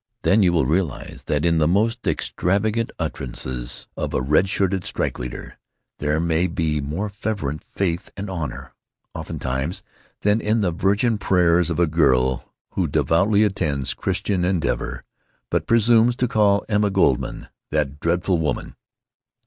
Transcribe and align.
Then 0.23 0.41
you 0.41 0.51
will 0.51 0.65
realize 0.65 1.25
that 1.27 1.45
in 1.45 1.59
the 1.59 1.67
most 1.67 2.07
extravagant 2.07 2.89
utterances 2.97 3.85
of 3.95 4.15
a 4.15 4.21
red 4.23 4.49
shirted 4.49 4.83
strike 4.83 5.19
leader 5.19 5.59
there 5.99 6.19
may 6.19 6.47
be 6.47 6.81
more 6.81 7.07
fervent 7.07 7.63
faith 7.63 8.09
and 8.17 8.27
honor, 8.27 8.73
oftentimes, 9.13 9.83
than 10.21 10.41
in 10.41 10.61
the 10.61 10.71
virgin 10.71 11.19
prayers 11.19 11.69
of 11.69 11.77
a 11.79 11.85
girl 11.85 12.51
who 12.71 12.87
devoutly 12.87 13.43
attends 13.43 13.93
Christian 13.93 14.43
Endeavor, 14.43 15.03
but 15.51 15.67
presumes 15.67 16.15
to 16.15 16.27
call 16.27 16.65
Emma 16.67 16.89
Goldman 16.89 17.47
'that 17.69 17.99
dreadful 17.99 18.39
woman.' 18.39 18.75